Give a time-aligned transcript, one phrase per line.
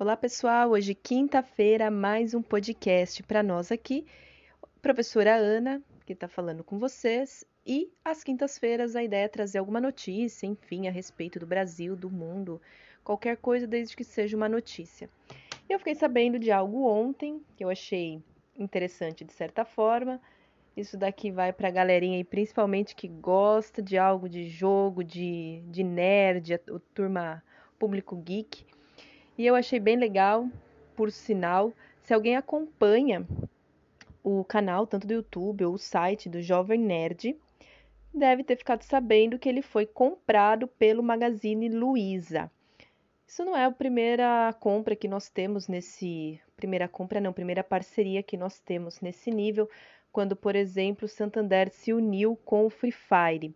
[0.00, 0.70] Olá, pessoal.
[0.70, 4.06] Hoje, quinta-feira, mais um podcast para nós aqui.
[4.80, 7.44] Professora Ana, que está falando com vocês.
[7.66, 12.08] E às quintas-feiras a ideia é trazer alguma notícia, enfim, a respeito do Brasil, do
[12.08, 12.62] mundo,
[13.02, 15.10] qualquer coisa desde que seja uma notícia.
[15.68, 18.22] Eu fiquei sabendo de algo ontem que eu achei
[18.56, 20.20] interessante de certa forma.
[20.76, 25.60] Isso daqui vai para a galerinha aí, principalmente que gosta de algo de jogo, de,
[25.66, 27.42] de nerd, o turma
[27.80, 28.64] público geek.
[29.38, 30.48] E eu achei bem legal,
[30.96, 33.24] por sinal, se alguém acompanha
[34.20, 37.36] o canal, tanto do YouTube ou o site do Jovem Nerd,
[38.12, 42.50] deve ter ficado sabendo que ele foi comprado pelo Magazine Luiza.
[43.24, 46.40] Isso não é a primeira compra que nós temos nesse.
[46.56, 49.70] Primeira compra, não, primeira parceria que nós temos nesse nível,
[50.10, 53.54] quando, por exemplo, o Santander se uniu com o Free Fire.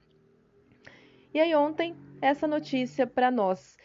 [1.35, 3.77] E aí, ontem, essa notícia para nós.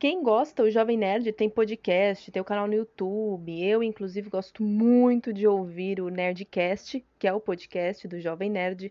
[0.00, 3.62] Quem gosta, o Jovem Nerd tem podcast, tem o canal no YouTube.
[3.62, 8.90] Eu, inclusive, gosto muito de ouvir o Nerdcast, que é o podcast do Jovem Nerd.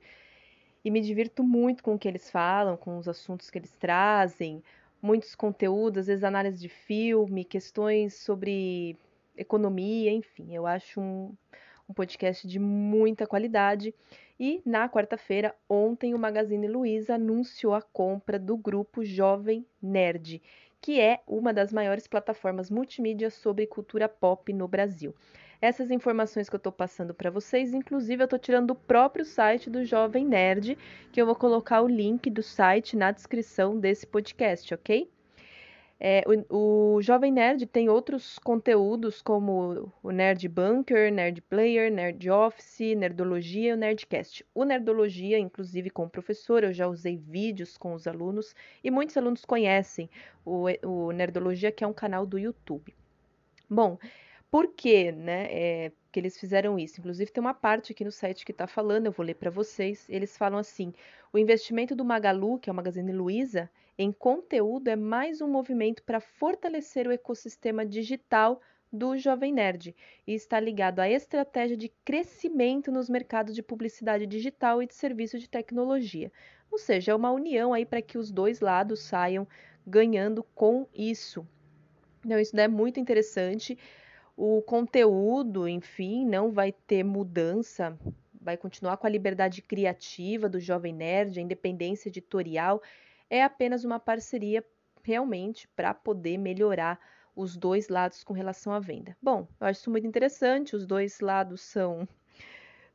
[0.86, 4.64] E me divirto muito com o que eles falam, com os assuntos que eles trazem,
[5.02, 8.96] muitos conteúdos, às vezes análise de filme, questões sobre
[9.36, 10.54] economia, enfim.
[10.54, 11.34] Eu acho um,
[11.90, 13.96] um podcast de muita qualidade.
[14.40, 20.40] E na quarta-feira, ontem, o Magazine Luiza anunciou a compra do grupo Jovem Nerd
[20.82, 25.14] que é uma das maiores plataformas multimídia sobre cultura pop no Brasil.
[25.62, 29.70] Essas informações que eu estou passando para vocês, inclusive eu estou tirando do próprio site
[29.70, 30.78] do Jovem Nerd,
[31.12, 35.10] que eu vou colocar o link do site na descrição desse podcast, ok?
[36.02, 42.30] É, o, o, Jovem Nerd tem outros conteúdos como o Nerd Bunker, Nerd Player, Nerd
[42.30, 44.46] Office, Nerdologia e o Nerdcast.
[44.56, 49.18] O Nerdologia, inclusive com o professor, eu já usei vídeos com os alunos e muitos
[49.18, 50.10] alunos conhecem
[50.46, 52.96] o, o Nerdologia, que é um canal do YouTube.
[53.70, 53.98] Bom,
[54.52, 57.00] por que, né, é, que eles fizeram isso?
[57.00, 60.06] Inclusive tem uma parte aqui no site que está falando, eu vou ler para vocês.
[60.10, 60.94] Eles falam assim:
[61.32, 66.04] o investimento do Magalu, que é o Magazine Luiza, em conteúdo é mais um movimento
[66.04, 72.92] para fortalecer o ecossistema digital do Jovem Nerd e está ligado à estratégia de crescimento
[72.92, 76.32] nos mercados de publicidade digital e de serviços de tecnologia.
[76.72, 79.48] Ou seja, é uma união aí para que os dois lados saiam
[79.86, 81.48] ganhando com isso.
[82.26, 83.78] Então, isso é muito interessante.
[84.42, 88.00] O conteúdo, enfim, não vai ter mudança,
[88.40, 92.82] vai continuar com a liberdade criativa do Jovem Nerd, a independência editorial
[93.30, 94.64] é apenas uma parceria
[95.04, 96.98] realmente para poder melhorar
[97.36, 99.14] os dois lados com relação à venda.
[99.22, 102.08] Bom, eu acho isso muito interessante, os dois lados são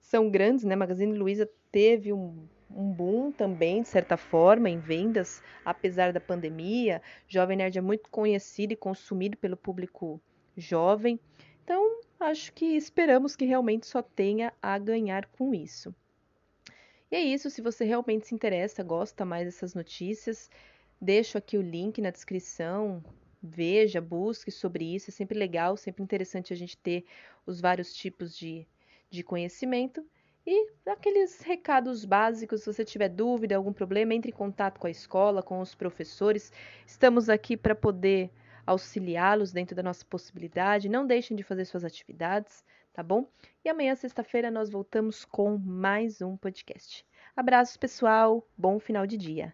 [0.00, 0.74] são grandes, né?
[0.74, 7.02] Magazine Luiza teve um, um boom também, de certa forma, em vendas, apesar da pandemia.
[7.28, 10.22] Jovem Nerd é muito conhecido e consumido pelo público
[10.56, 11.18] jovem.
[11.62, 15.94] Então, acho que esperamos que realmente só tenha a ganhar com isso.
[17.10, 20.50] E é isso, se você realmente se interessa, gosta mais dessas notícias,
[21.00, 23.02] deixo aqui o link na descrição.
[23.42, 27.04] Veja, busque sobre isso, é sempre legal, sempre interessante a gente ter
[27.46, 28.66] os vários tipos de,
[29.10, 30.04] de conhecimento.
[30.46, 34.90] E aqueles recados básicos, se você tiver dúvida, algum problema, entre em contato com a
[34.90, 36.52] escola, com os professores.
[36.86, 38.30] Estamos aqui para poder
[38.66, 40.88] auxiliá-los dentro da nossa possibilidade.
[40.88, 42.64] Não deixem de fazer suas atividades
[42.94, 43.28] tá bom?
[43.64, 47.04] E amanhã, sexta-feira, nós voltamos com mais um podcast.
[47.36, 48.46] Abraços, pessoal.
[48.56, 49.52] Bom final de dia.